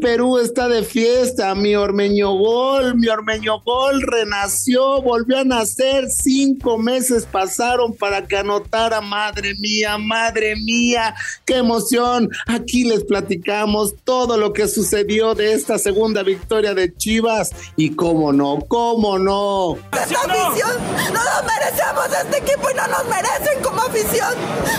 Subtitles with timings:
[0.00, 1.54] Perú está de fiesta.
[1.54, 6.08] Mi Ormeño Gol, mi Ormeño Gol renació, volvió a nacer.
[6.10, 9.00] Cinco meses pasaron para que anotara.
[9.00, 12.30] Madre mía, madre mía, qué emoción.
[12.46, 17.50] Aquí les platicamos todo lo que sucedió de esta segunda victoria de Chivas.
[17.76, 19.76] Y cómo no, cómo no.
[19.92, 20.76] Esta afición
[21.12, 24.34] no nos merecemos este equipo y no nos merecen como afición.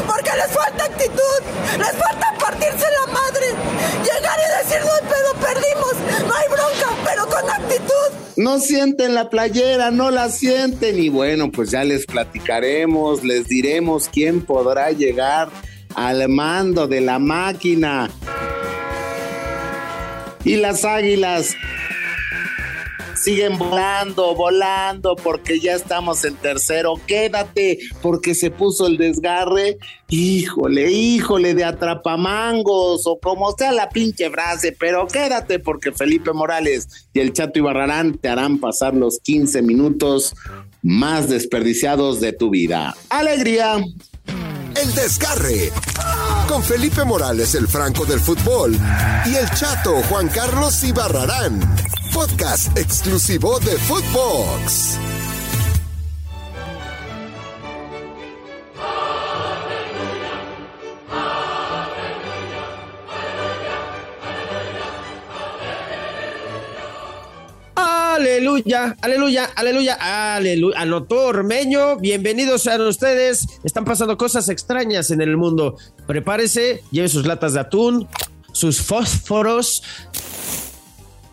[0.08, 1.42] Porque les falta actitud,
[1.78, 3.48] les falta partirse la madre.
[4.04, 8.18] Llegar y decir, no, perdimos, no hay bronca, pero con actitud.
[8.38, 11.00] No sienten la playera, no la sienten.
[11.00, 15.50] Y bueno, pues ya les platicaremos, les diremos quién podrá llegar
[15.96, 18.10] al mando de la máquina.
[20.44, 21.56] Y las águilas
[23.24, 26.96] siguen volando, volando, porque ya estamos en tercero.
[27.06, 29.78] Quédate, porque se puso el desgarre.
[30.10, 37.08] Híjole, híjole, de atrapamangos, o como sea la pinche frase, pero quédate, porque Felipe Morales
[37.14, 40.34] y el Chato Ibarrarán te harán pasar los 15 minutos
[40.82, 42.96] más desperdiciados de tu vida.
[43.10, 43.78] ¡Alegría!
[44.76, 45.72] El desgarre.
[46.48, 48.78] Con Felipe Morales, el Franco del fútbol.
[49.26, 51.60] Y el chato Juan Carlos Ibarrarán.
[52.14, 54.98] Podcast exclusivo de Footbox.
[67.76, 70.80] Aleluya, aleluya, aleluya, aleluya.
[70.80, 71.98] Anotó Ormeño.
[71.98, 73.48] Bienvenidos sean ustedes.
[73.64, 75.78] Están pasando cosas extrañas en el mundo.
[76.08, 78.08] Prepárese, lleve sus latas de atún,
[78.52, 79.84] sus fósforos.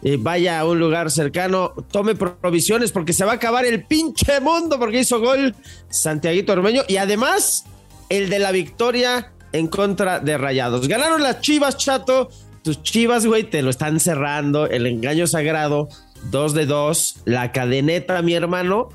[0.03, 4.41] Eh, vaya a un lugar cercano, tome provisiones porque se va a acabar el pinche
[4.41, 5.55] mundo porque hizo gol
[5.91, 7.65] Santiaguito Ormeño y además
[8.09, 10.89] el de la victoria en contra de Rayados.
[10.89, 12.29] Ganaron las Chivas, chato.
[12.63, 14.67] Tus Chivas, güey, te lo están cerrando.
[14.67, 15.89] El engaño sagrado.
[16.25, 17.17] Dos de dos.
[17.25, 18.89] La cadeneta, mi hermano.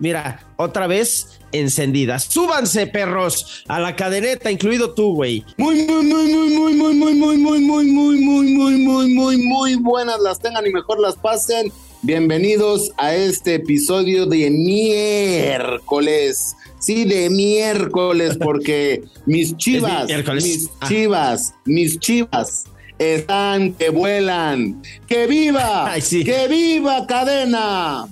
[0.00, 2.18] Mira, otra vez encendida.
[2.20, 5.44] Súbanse, perros, a la cadeneta, incluido tú, güey.
[5.56, 9.36] Muy, muy, muy, muy, muy, muy, muy, muy, muy, muy, muy, muy, muy, muy, muy,
[9.38, 11.72] muy buenas las tengan y mejor las pasen.
[12.02, 16.54] Bienvenidos a este episodio de miércoles.
[16.78, 20.86] Sí, de miércoles, porque mis chivas, mis Ah.
[20.88, 22.64] chivas, mis chivas
[22.98, 24.82] están que vuelan.
[25.06, 25.92] ¡Que viva!
[25.92, 26.24] Ay, sí.
[26.24, 28.08] ¡Que viva cadena!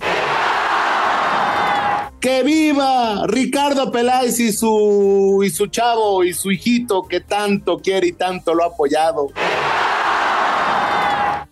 [2.21, 8.09] ¡Que viva Ricardo Peláez y su, y su chavo y su hijito que tanto quiere
[8.09, 9.29] y tanto lo ha apoyado!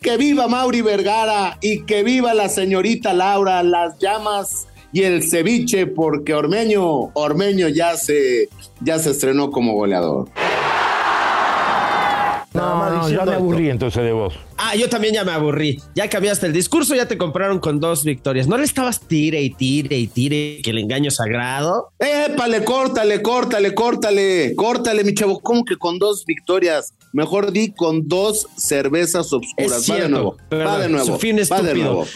[0.00, 5.86] ¡Que viva Mauri Vergara y que viva la señorita Laura, las llamas y el ceviche!
[5.86, 8.48] Porque Ormeño, Ormeño ya se,
[8.80, 10.28] ya se estrenó como goleador.
[13.10, 14.34] Ya me aburrí entonces de vos.
[14.56, 15.80] Ah, yo también ya me aburrí.
[15.94, 18.46] Ya cambiaste el discurso, ya te compraron con dos victorias.
[18.46, 21.90] ¿No le estabas tire y tire y tire que el engaño sagrado?
[21.98, 24.54] ¡Épale, córtale, córtale, córtale!
[24.54, 25.40] ¡Córtale, mi chavo!
[25.40, 26.94] ¿Cómo que con dos victorias?
[27.12, 29.72] Mejor di con dos cervezas obscuras.
[29.72, 31.06] Es va de nuevo, perdón, va de nuevo.
[31.06, 31.74] su fin va de estúpido.
[31.74, 32.06] nuevo.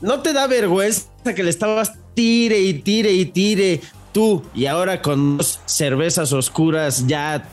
[0.00, 3.80] ¿No te da vergüenza que le estabas tire y tire y tire
[4.12, 7.48] tú y ahora con dos cervezas oscuras ya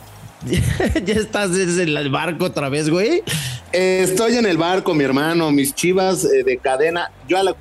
[1.06, 3.24] ya estás desde el barco otra vez, güey?
[3.74, 7.12] Eh, estoy en el barco, mi hermano, mis chivas eh, de cadena.
[7.28, 7.56] Yo a la-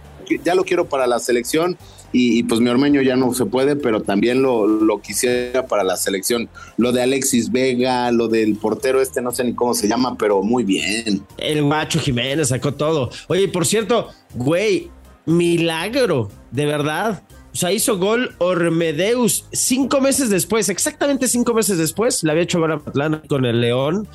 [0.44, 1.76] ya lo quiero para la selección
[2.12, 5.82] y, y, pues mi ormeño ya no se puede, pero también lo, lo quisiera para
[5.84, 6.48] la selección.
[6.76, 10.42] Lo de Alexis Vega, lo del portero este, no sé ni cómo se llama, pero
[10.42, 11.24] muy bien.
[11.36, 13.10] El macho Jiménez sacó todo.
[13.28, 14.90] Oye, por cierto, güey,
[15.26, 17.22] milagro, de verdad.
[17.52, 22.22] O sea, hizo gol Ormedeus cinco meses después, exactamente cinco meses después.
[22.22, 24.08] Le había hecho gol a con el León.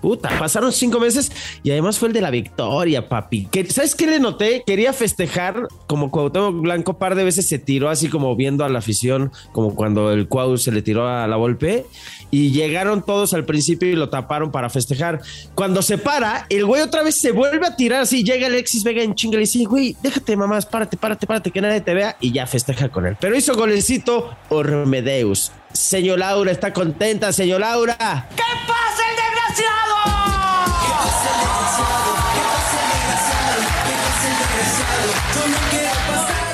[0.00, 1.30] Puta, pasaron cinco meses
[1.62, 3.46] y además fue el de la victoria, papi.
[3.46, 4.62] Que, ¿Sabes qué le noté?
[4.66, 8.78] Quería festejar como Cuauhtémoc Blanco, par de veces se tiró así como viendo a la
[8.78, 11.84] afición, como cuando el Cuau se le tiró a la Volpe
[12.30, 15.20] y llegaron todos al principio y lo taparon para festejar.
[15.54, 19.02] Cuando se para, el güey otra vez se vuelve a tirar así, llega Alexis Vega
[19.02, 22.16] en chinga y le dice, güey, déjate mamás, párate, párate, párate, que nadie te vea
[22.20, 23.16] y ya festeja con él.
[23.20, 25.52] Pero hizo golecito Ormedeus.
[25.72, 28.28] Señor Laura, ¿está contenta, señor Laura?
[28.34, 29.90] ¿Qué pasa el desgraciado?
[35.34, 36.49] No,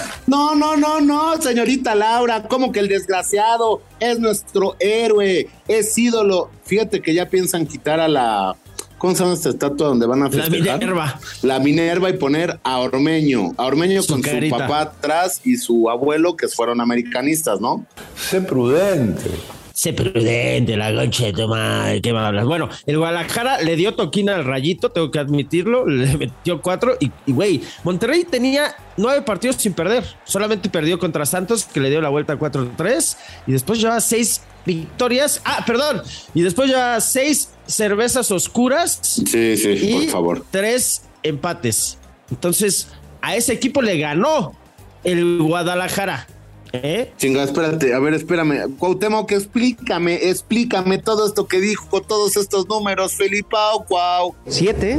[0.55, 6.50] no, no, no, señorita Laura, como que el desgraciado es nuestro héroe, es ídolo.
[6.64, 8.56] Fíjate que ya piensan quitar a la.
[8.99, 10.78] ¿Cómo se llama esta estatua donde van a La festejar?
[10.81, 11.20] Minerva.
[11.43, 13.52] La Minerva y poner a Ormeño.
[13.58, 14.56] A Ormeño Su con carita.
[14.56, 17.84] su papá atrás y su abuelo que fueron americanistas, ¿no?
[18.17, 19.31] Sé prudente.
[19.76, 22.46] Sé prudente, la concha de toma, ¿qué me hablas?
[22.46, 27.11] Bueno, el Guadalajara le dio toquina al rayito, tengo que admitirlo, le metió cuatro y,
[27.31, 32.08] güey, Monterrey tenía nueve partidos sin perder, solamente perdió contra Santos, que le dio la
[32.08, 36.00] vuelta 4-3 y después lleva seis victorias, ah, perdón,
[36.32, 38.99] y después lleva seis cervezas oscuras.
[39.02, 40.46] Sí, sí, y por favor.
[40.50, 41.99] Tres empates.
[42.31, 42.88] Entonces,
[43.20, 44.56] a ese equipo le ganó
[45.05, 46.26] el Guadalajara.
[46.72, 47.12] ¿Eh?
[47.16, 48.76] Chinga, espérate, a ver, espérame.
[48.78, 54.34] Cuauhtémoc, explícame, explícame todo esto que dijo con todos estos números, Felipao, Cuau.
[54.46, 54.96] Siete.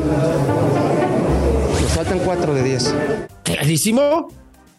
[1.81, 2.93] Nos faltan cuatro de diez.
[3.43, 4.29] Clarísimo.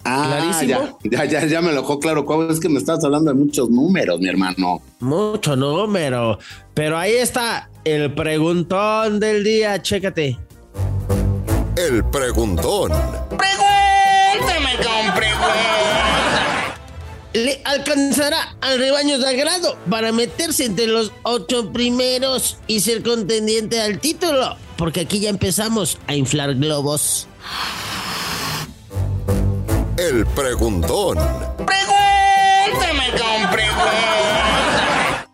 [0.05, 0.99] Ah, Clarísimo.
[1.05, 2.51] Ya, ya, ya, me lo dejó claro, Cuau.
[2.51, 4.81] Es que me estás hablando de muchos números, mi hermano.
[5.01, 6.39] Mucho número.
[6.75, 10.39] Pero ahí está el preguntón del día, chécate.
[11.77, 12.91] El preguntón.
[13.29, 16.08] Pregúntame con pregunta.
[17.35, 24.01] ¿Le alcanzará al rebaño sagrado para meterse entre los ocho primeros y ser contendiente al
[24.01, 24.57] título?
[24.79, 27.29] Porque aquí ya empezamos a inflar globos.
[29.99, 31.19] El preguntón.
[31.67, 35.29] Pregúntame con pregunta.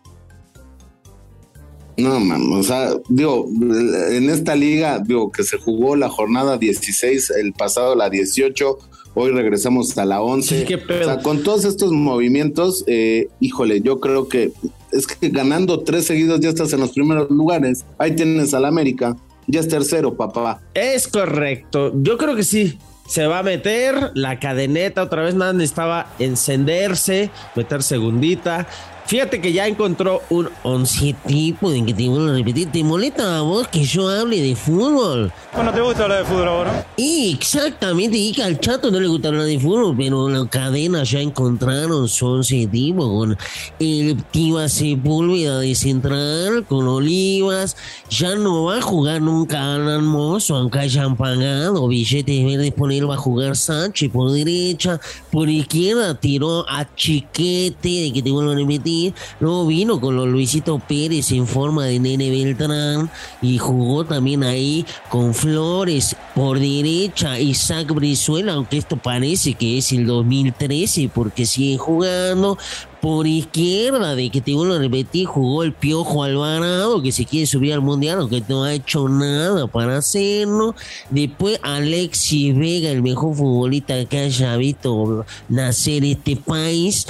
[1.97, 7.29] No, man, o sea, digo, en esta liga, digo, que se jugó la jornada 16,
[7.29, 8.79] el pasado la 18,
[9.15, 10.65] hoy regresamos a la 11.
[10.65, 14.51] ¿Qué o sea, con todos estos movimientos, eh, híjole, yo creo que
[14.91, 17.85] es que ganando tres seguidos ya estás en los primeros lugares.
[17.97, 19.15] Ahí tienes al América,
[19.47, 20.61] ya es tercero, papá.
[20.73, 21.91] Es correcto.
[21.95, 22.77] Yo creo que sí.
[23.07, 25.35] Se va a meter la cadeneta otra vez.
[25.35, 28.67] Nada necesitaba encenderse, meter segundita.
[29.07, 32.71] Fíjate que ya encontró un once tipo de que te vuelvo a repetir.
[32.71, 35.31] ¿Te molesta a vos que yo hable de fútbol?
[35.53, 36.87] Bueno, ¿te gusta hablar de fútbol ahora?
[36.97, 41.03] Y exactamente, y que al chato no le gusta hablar de fútbol, pero la cadena
[41.03, 43.37] ya encontraron su once tipo con
[43.79, 47.77] el Tiva Sepúlveda de central, con Olivas.
[48.09, 53.07] Ya no va a jugar nunca Alan Mozo, aunque hayan pagado billetes verdes por él,
[53.07, 54.99] va a jugar Sánchez por derecha,
[55.31, 58.94] por izquierda tiró a Chiquete, de que te vuelvo a repetir.
[59.39, 63.09] Luego vino con los Luisito Pérez en forma de Nene Beltrán
[63.41, 69.91] y jugó también ahí con Flores por derecha, Isaac Brizuela, aunque esto parece que es
[69.91, 72.57] el 2013 porque sigue jugando.
[73.01, 77.45] Por izquierda, de que te vuelvo a repetir, jugó el Piojo Alvarado, que se quiere
[77.45, 80.73] subir al Mundial, aunque no ha hecho nada para hacerlo.
[81.11, 87.05] Después Alexis Vega, el mejor futbolista que haya visto nacer este país.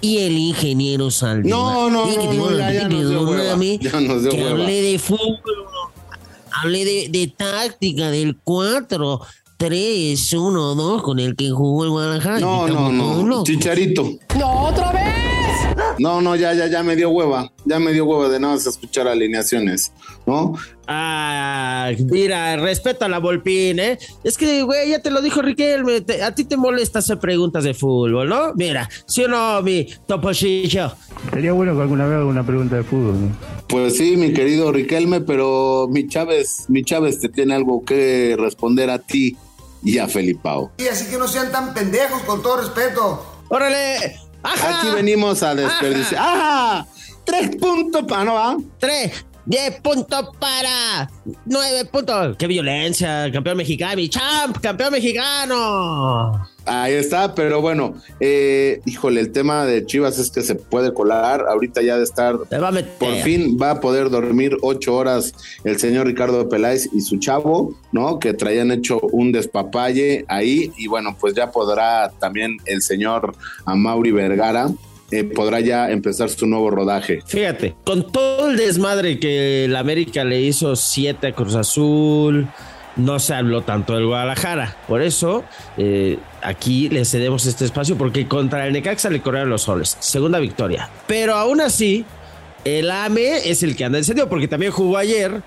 [0.00, 1.58] Y el ingeniero Saldívar.
[1.58, 4.50] No, no, Y que te no, a ya, ya hueva, perdóname, ya dio que hueva.
[4.50, 5.40] hablé de fútbol,
[6.62, 9.20] hablé de, de táctica del 4,
[9.56, 12.40] 3, 1, 2 con el que jugó el Guadalajara.
[12.40, 13.42] No, no, no.
[13.44, 14.10] Chicharito.
[14.38, 15.25] ¡No, otra vez!
[15.98, 17.50] No, no, ya, ya, ya me dio hueva.
[17.64, 19.92] Ya me dio hueva de nada más escuchar alineaciones,
[20.26, 20.54] ¿no?
[20.86, 23.98] Ah, mira, respeta la Volpín, ¿eh?
[24.22, 27.64] Es que, güey, ya te lo dijo Riquelme, te- a ti te molesta hacer preguntas
[27.64, 28.52] de fútbol, ¿no?
[28.54, 30.92] Mira, ¿sí o no, mi topochillo?
[31.32, 33.20] Sería bueno que alguna vez haga una pregunta de fútbol.
[33.20, 33.36] ¿no?
[33.68, 38.90] Pues sí, mi querido Riquelme, pero mi Chávez, mi Chávez te tiene algo que responder
[38.90, 39.36] a ti
[39.82, 40.72] y a Felipao.
[40.78, 43.24] Y así que no sean tan pendejos, con todo respeto.
[43.48, 44.18] ¡Órale!
[44.46, 44.80] ¡Ajá!
[44.80, 46.22] Aquí venimos a desperdiciar.
[46.22, 46.86] ¡Ajá!
[47.24, 48.56] Tres puntos para no va.
[48.78, 51.10] Tres, diez puntos para
[51.44, 52.36] nueve puntos.
[52.36, 53.30] ¡Qué violencia!
[53.32, 56.48] Campeón mexicano, champ, campeón mexicano.
[56.66, 61.46] Ahí está, pero bueno, eh, híjole, el tema de Chivas es que se puede colar.
[61.48, 62.72] Ahorita ya de estar va.
[62.98, 65.32] Por fin va a poder dormir ocho horas
[65.64, 68.18] el señor Ricardo Peláez y su chavo, ¿no?
[68.18, 74.10] Que traían hecho un despapalle ahí y bueno, pues ya podrá también el señor Amauri
[74.10, 74.68] Vergara,
[75.10, 77.20] eh, podrá ya empezar su nuevo rodaje.
[77.26, 82.48] Fíjate, con todo el desmadre que la América le hizo siete a Cruz Azul,
[82.96, 84.76] no se habló tanto del Guadalajara.
[84.88, 85.44] Por eso,
[85.76, 89.96] eh, aquí le cedemos este espacio, porque contra el Necaxa le corrieron los soles.
[90.00, 90.88] Segunda victoria.
[91.06, 92.04] Pero aún así,
[92.64, 95.42] el AME es el que anda encendido, porque también jugó ayer.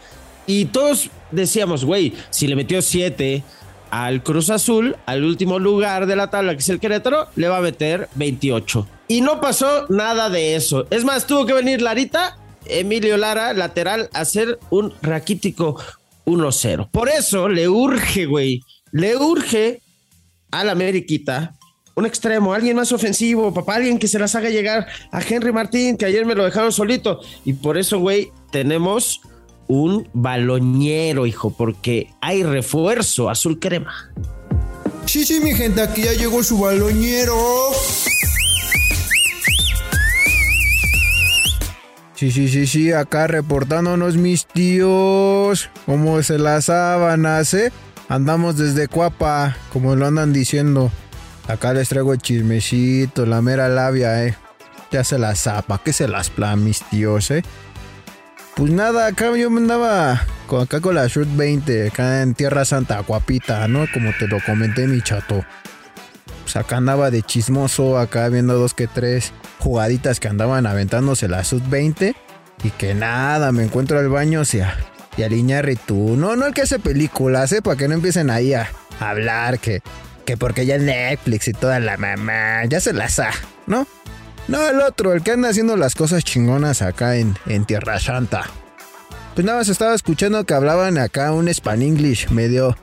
[0.46, 3.44] Y todos decíamos, güey, si le metió siete
[3.92, 7.58] al Cruz Azul, al último lugar de la tabla, que es el Querétaro, le va
[7.58, 8.88] a meter 28.
[9.08, 10.86] Y no pasó nada de eso.
[10.92, 15.78] Es más, tuvo que venir Larita, Emilio Lara, lateral, a hacer un raquítico
[16.30, 16.90] 1-0.
[16.92, 19.82] Por eso le urge, güey, le urge
[20.52, 21.56] a la Ameriquita
[22.00, 25.98] un extremo, alguien más ofensivo, papá, alguien que se las haga llegar a Henry Martín,
[25.98, 27.20] que ayer me lo dejaron solito.
[27.44, 29.20] Y por eso, güey, tenemos
[29.68, 34.12] un baloñero, hijo, porque hay refuerzo azul crema.
[35.06, 37.36] Sí, sí, mi gente, aquí ya llegó su baloñero.
[42.20, 45.70] Sí, sí, sí, sí, acá reportándonos mis tíos.
[45.86, 47.72] Como se las sábanas, ¿eh?
[48.10, 50.92] Andamos desde Cuapa, como lo andan diciendo.
[51.48, 54.36] Acá les traigo el chismecito, la mera labia, ¿eh?
[54.92, 57.42] Ya se las zapa, que se las plan, mis tíos, ¿eh?
[58.54, 60.26] Pues nada, acá yo me andaba
[60.62, 63.86] acá con la Shoot 20, acá en Tierra Santa, Cuapita, ¿no?
[63.94, 65.46] Como te lo comenté, mi chato.
[66.50, 71.44] Pues acá andaba de chismoso, acá viendo dos que tres jugaditas que andaban aventándose la
[71.44, 72.16] Sud 20
[72.64, 74.76] y que nada, me encuentro al baño, o sea,
[75.16, 77.62] y al tú, no, no el que hace películas, ¿eh?
[77.62, 78.68] Para que no empiecen ahí a
[79.00, 79.84] hablar que,
[80.26, 83.30] que porque ya Netflix y toda la mamá, ya se las ha,
[83.68, 83.86] ¿no?
[84.48, 88.46] No, el otro, el que anda haciendo las cosas chingonas acá en, en Tierra Santa.
[89.36, 92.76] Pues nada más estaba escuchando que hablaban acá un Span English medio,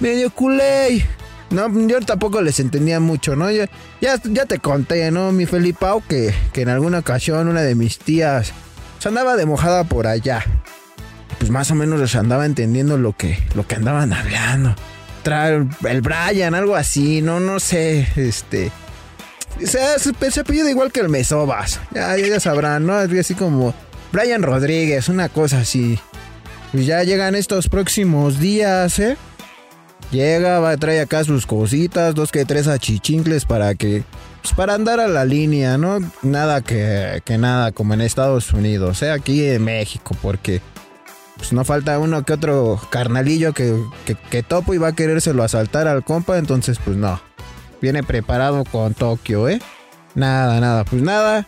[0.00, 1.06] medio culé.
[1.50, 3.50] No, yo tampoco les entendía mucho, ¿no?
[3.50, 3.68] Ya,
[4.00, 5.32] ya, te conté, ¿no?
[5.32, 8.52] Mi Felipao, que, que en alguna ocasión una de mis tías
[9.00, 10.44] se andaba de mojada por allá.
[11.38, 14.76] Pues más o menos les andaba entendiendo lo que, lo que andaban hablando.
[15.22, 18.70] Trae el Brian, algo así, no, no sé, este.
[19.64, 21.80] Se, se pide igual que el Mesobas.
[21.92, 22.94] Ya, ya, ya sabrán, ¿no?
[22.94, 23.74] Así como
[24.12, 25.98] Brian Rodríguez, una cosa así.
[26.72, 29.16] Pues ya llegan estos próximos días, ¿eh?
[30.10, 34.02] Llega, va a traer acá sus cositas, dos que tres achichincles para que.
[34.42, 35.98] Pues para andar a la línea, ¿no?
[36.22, 40.60] Nada que, que nada, como en Estados Unidos, sea Aquí en México, porque.
[41.36, 43.74] Pues no falta uno que otro carnalillo que,
[44.04, 47.18] que, que topo y va a querérselo asaltar al compa, entonces pues no.
[47.80, 49.60] Viene preparado con Tokio, ¿eh?
[50.14, 51.46] Nada, nada, pues nada.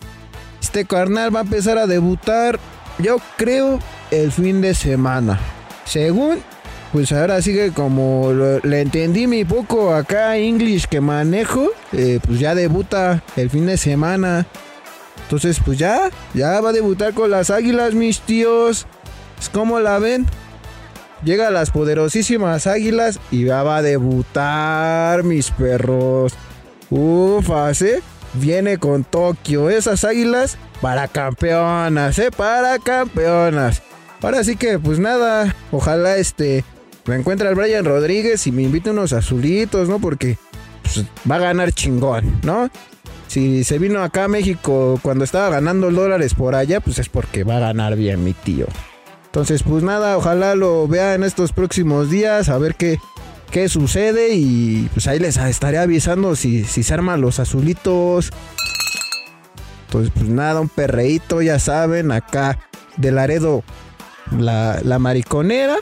[0.63, 2.59] Este carnal va a empezar a debutar,
[2.99, 5.39] yo creo, el fin de semana.
[5.85, 6.39] Según
[6.93, 8.33] pues ahora sigue como
[8.63, 13.79] le entendí mi poco acá English que manejo, eh, pues ya debuta el fin de
[13.79, 14.47] semana.
[15.23, 18.87] Entonces, pues ya, ya va a debutar con las águilas, mis tíos.
[19.37, 20.27] Pues, ¿Cómo la ven?
[21.25, 26.35] Llega las poderosísimas águilas y ya va a debutar, mis perros.
[26.91, 28.03] Ufas, ¿eh?
[28.35, 29.71] Viene con Tokio.
[29.71, 32.31] Esas águilas para campeonas, ¿eh?
[32.31, 33.83] Para campeonas.
[34.21, 36.65] Ahora sí que, pues nada, ojalá este
[37.07, 39.99] me encuentra el Brian Rodríguez y me invita unos azulitos, ¿no?
[39.99, 40.39] Porque
[40.83, 42.71] pues, va a ganar chingón, ¿no?
[43.29, 47.45] Si se vino acá a México cuando estaba ganando dólares por allá, pues es porque
[47.45, 48.67] va a ganar bien mi tío.
[49.27, 52.99] Entonces, pues nada, ojalá lo vea en estos próximos días, a ver qué,
[53.51, 58.31] qué sucede y pues ahí les estaré avisando si, si se arman los azulitos.
[59.87, 62.59] Entonces, pues nada, un perreíto, ya saben, acá
[62.99, 63.65] de Laredo,
[64.39, 65.77] la, la mariconera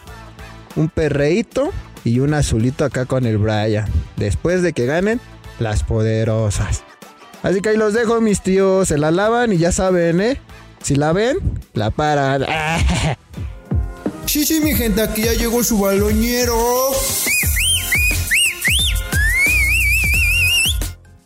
[0.77, 1.71] un perreíto
[2.05, 3.87] y un azulito acá con el Brian.
[4.17, 5.21] Después de que ganen
[5.59, 6.83] las poderosas.
[7.43, 8.89] Así que ahí los dejo, mis tíos.
[8.89, 10.41] Se la lavan y ya saben, ¿eh?
[10.83, 11.39] Si la ven,
[11.75, 12.47] la paran.
[14.27, 16.55] Sí, sí, mi gente, aquí ya llegó su baloñero.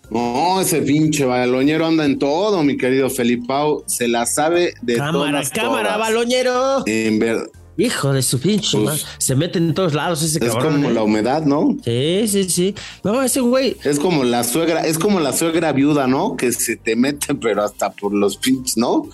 [0.08, 3.84] No, ese pinche baloñero anda en todo, mi querido Felipao.
[3.86, 6.84] Se la sabe de cámara, Cámara, baloñero.
[6.86, 7.44] En verdad.
[7.76, 10.66] Hijo de su pinche, pues, se mete en todos lados ese es cabrón.
[10.66, 10.94] Es como ¿eh?
[10.94, 11.76] la humedad, ¿no?
[11.84, 12.74] Sí, sí, sí.
[13.02, 13.76] No, ese güey.
[13.82, 16.36] Es como la suegra, es como la suegra viuda, ¿no?
[16.36, 19.08] Que se te mete, pero hasta por los pinches, ¿no?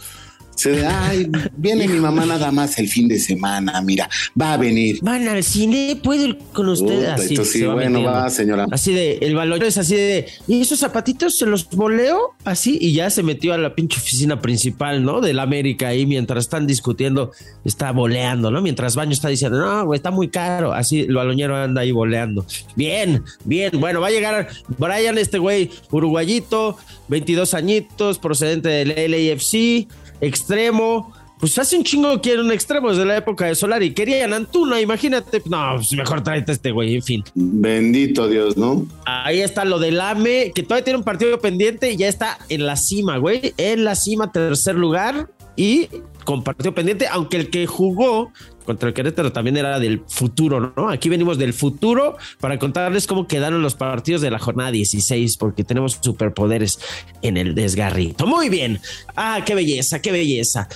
[0.61, 1.27] Se, ay,
[1.57, 4.99] viene mi mamá nada más el fin de semana, mira, va a venir.
[5.01, 7.09] Van al cine, puedo ir con ustedes.
[7.09, 8.67] así, sí, bueno, va, señora.
[8.71, 12.35] Así de, el valor es así de, ¿y esos zapatitos se los voleo?
[12.45, 15.23] Así, y ya se metió a la pinche oficina principal, ¿no?
[15.23, 17.33] Del América ahí mientras están discutiendo,
[17.65, 18.61] está boleando, ¿no?
[18.61, 20.75] Mientras Baño está diciendo, no, güey, está muy caro.
[20.75, 22.45] Así, el baloñero anda ahí boleando.
[22.77, 26.77] Bien, bien, bueno, va a llegar Brian, este güey, uruguayito,
[27.09, 29.89] 22 añitos, procedente del LAFC
[30.21, 31.13] extremo.
[31.39, 33.95] Pues hace un chingo que era un extremo desde la época de Solari.
[33.95, 35.43] Querían Antuna, imagínate.
[35.47, 37.25] No, pues mejor tráete a este güey, en fin.
[37.35, 38.87] Bendito Dios, ¿no?
[39.07, 42.67] Ahí está lo del AME, que todavía tiene un partido pendiente y ya está en
[42.67, 43.55] la cima, güey.
[43.57, 45.89] En la cima, tercer lugar y
[46.25, 48.33] con partido pendiente, aunque el que jugó
[48.65, 50.91] contra el Querétaro también era del futuro, ¿no?
[50.91, 55.65] Aquí venimos del futuro para contarles cómo quedaron los partidos de la jornada 16, porque
[55.65, 56.79] tenemos superpoderes
[57.23, 58.27] en el desgarrito.
[58.27, 58.81] Muy bien.
[59.17, 60.69] Ah, qué belleza, qué belleza.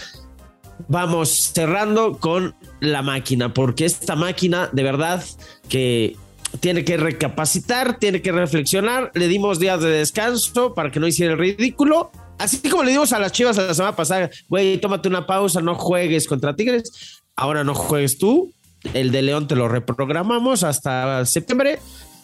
[0.89, 5.25] Vamos cerrando con la máquina, porque esta máquina de verdad
[5.69, 6.17] que
[6.61, 9.11] tiene que recapacitar, tiene que reflexionar.
[9.15, 12.11] Le dimos días de descanso para que no hiciera el ridículo.
[12.39, 15.75] Así como le dimos a las chivas la semana pasada, güey, tómate una pausa, no
[15.75, 18.53] juegues contra Tigres ahora no juegues tú,
[18.93, 21.79] el de León te lo reprogramamos hasta septiembre.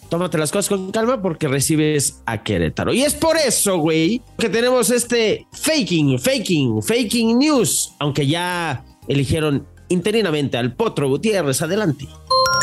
[0.08, 2.92] tómate las cosas con calma porque recibes a Querétaro.
[2.92, 9.66] Y es por eso, güey, que tenemos este faking, faking, faking news, aunque ya eligieron
[9.88, 11.62] interinamente al Potro Gutiérrez.
[11.62, 12.08] Adelante.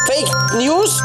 [0.08, 1.02] Fake news.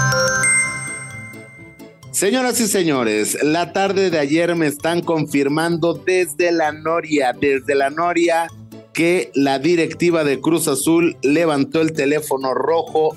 [2.12, 7.88] Señoras y señores, la tarde de ayer me están confirmando desde la Noria, desde la
[7.88, 8.48] Noria,
[8.92, 13.16] que la directiva de Cruz Azul levantó el teléfono rojo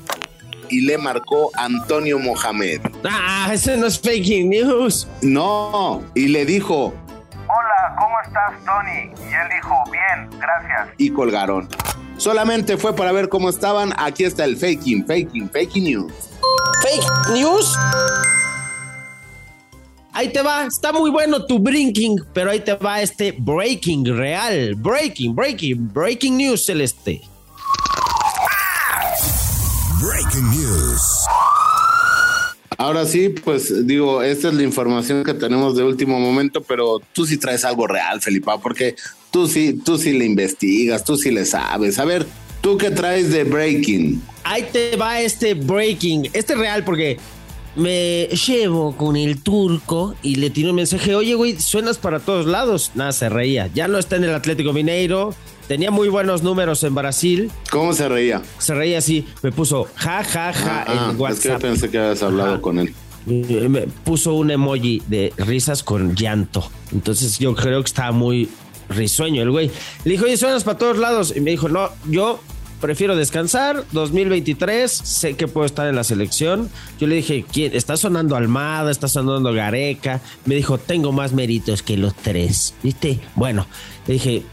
[0.70, 2.80] y le marcó Antonio Mohamed.
[3.04, 5.10] Ah, ese no es fake news.
[5.22, 6.94] No, y le dijo,
[7.48, 9.12] Hola, ¿cómo estás, Tony?
[9.30, 10.96] Y él dijo, bien, gracias.
[10.98, 11.68] Y colgaron.
[12.16, 13.94] Solamente fue para ver cómo estaban.
[13.98, 16.14] Aquí está el faking, faking, faking news.
[16.82, 17.78] Fake news.
[20.18, 24.74] Ahí te va, está muy bueno tu brinking, pero ahí te va este breaking real.
[24.76, 27.22] Breaking, breaking, breaking news celeste.
[30.02, 31.02] Breaking news.
[32.78, 37.26] Ahora sí, pues digo, esta es la información que tenemos de último momento, pero tú
[37.26, 38.96] sí traes algo real, Felipa, porque
[39.32, 42.00] tú sí, tú sí le investigas, tú sí le sabes.
[42.00, 42.26] A ver,
[42.62, 44.24] ¿tú qué traes de breaking?
[44.46, 47.18] Ahí te va este breaking, este real porque
[47.76, 52.46] me llevo con el turco y le tiro un mensaje, oye, güey, suenas para todos
[52.46, 52.92] lados.
[52.96, 53.70] Nada, se reía.
[53.74, 55.34] Ya no está en el Atlético Mineiro.
[55.68, 57.52] Tenía muy buenos números en Brasil.
[57.72, 58.42] ¿Cómo se reía?
[58.60, 59.26] Se reía así.
[59.42, 61.46] Me puso ja, ja, ja ah, en WhatsApp.
[61.46, 62.94] Es que pensé que habías hablado con él.
[63.26, 66.70] Me puso un emoji de risas con llanto.
[66.92, 68.50] Entonces yo creo que estaba muy
[68.90, 69.72] risueño el güey.
[70.04, 71.34] Le dijo, oye, suenas para todos lados.
[71.36, 72.40] Y me dijo, no, yo
[72.80, 73.84] prefiero descansar.
[73.92, 76.70] 2023, sé que puedo estar en la selección.
[77.00, 77.76] Yo le dije, ¿quién?
[77.76, 80.22] Está sonando Almada, está sonando Gareca.
[80.46, 82.74] Me dijo, tengo más méritos que los tres.
[82.84, 83.20] ¿Viste?
[83.36, 83.68] Bueno,
[84.08, 84.44] le dije,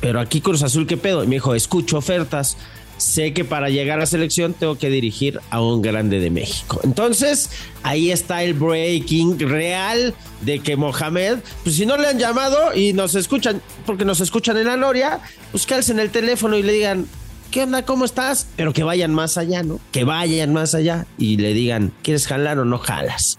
[0.00, 1.24] pero aquí Cruz Azul, ¿qué pedo?
[1.24, 2.56] Y me dijo, escucho ofertas.
[2.96, 6.82] Sé que para llegar a la selección tengo que dirigir a un grande de México.
[6.84, 7.48] Entonces,
[7.82, 12.92] ahí está el breaking real de que Mohamed, pues si no le han llamado y
[12.92, 16.74] nos escuchan, porque nos escuchan en la Noria, pues que alcen el teléfono y le
[16.74, 17.06] digan,
[17.50, 17.84] ¿qué onda?
[17.84, 18.46] ¿Cómo estás?
[18.56, 19.80] Pero que vayan más allá, ¿no?
[19.92, 23.36] Que vayan más allá y le digan, ¿quieres jalar o no jalas?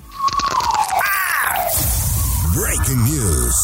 [2.55, 3.55] Breaking news.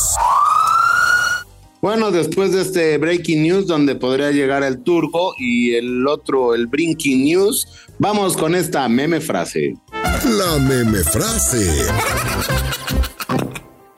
[1.81, 6.67] Bueno, después de este breaking news donde podría llegar el turco y el otro, el
[6.67, 7.67] brinking news,
[7.99, 9.75] vamos con esta meme frase.
[9.91, 11.85] La meme frase.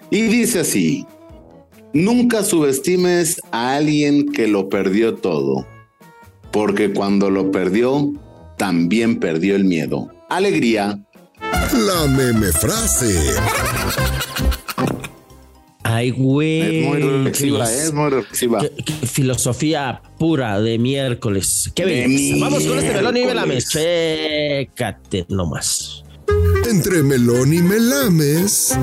[0.09, 1.05] Y dice así,
[1.93, 5.65] nunca subestimes a alguien que lo perdió todo,
[6.51, 8.11] porque cuando lo perdió,
[8.57, 10.09] también perdió el miedo.
[10.29, 10.99] Alegría.
[11.41, 13.15] La meme frase.
[15.83, 16.81] Ay, güey.
[16.81, 18.59] Es muy reflexiva, es muy reflexiva.
[18.61, 21.71] qué- qué filosofía pura de miércoles.
[21.73, 22.45] Qué belleza.
[22.45, 23.69] Vamos con este melón y melames.
[23.69, 26.03] Chécate nomás.
[26.69, 28.77] Entre melón y melames.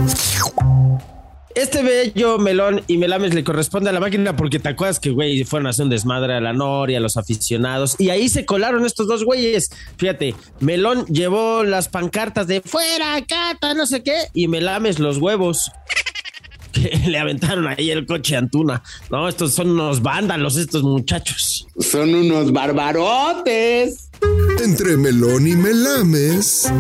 [1.57, 5.43] Este bello melón y melames le corresponde a la máquina porque te acuerdas que, güey,
[5.45, 8.85] fueron a hacer un desmadre a la Noria, a los aficionados, y ahí se colaron
[8.85, 9.71] estos dos güeyes.
[9.97, 15.71] Fíjate, Melón llevó las pancartas de fuera, cata, no sé qué, y Melames los huevos.
[16.73, 18.83] Que le aventaron ahí el coche a Antuna.
[19.11, 21.67] No, estos son unos vándalos, estos muchachos.
[21.79, 24.11] Son unos barbarotes.
[24.63, 26.71] Entre melón y melames.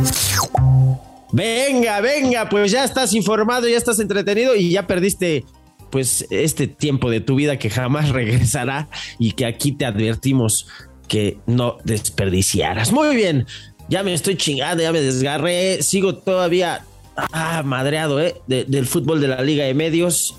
[1.32, 5.44] Venga, venga, pues ya estás informado, ya estás entretenido y ya perdiste
[5.90, 10.66] pues este tiempo de tu vida que jamás regresará y que aquí te advertimos
[11.08, 12.92] que no desperdiciaras.
[12.92, 13.46] Muy bien,
[13.88, 16.84] ya me estoy chingando, ya me desgarré, sigo todavía
[17.16, 18.34] ah, madreado ¿eh?
[18.46, 20.36] de- del fútbol de la Liga de Medios.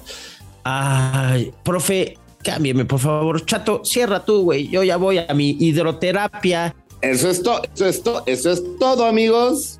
[0.64, 3.46] Ay, profe, cámbiame por favor.
[3.46, 4.68] Chato, cierra tú, güey.
[4.68, 6.76] Yo ya voy a mi hidroterapia.
[7.02, 9.80] Eso es todo, eso es todo, eso es todo, amigos.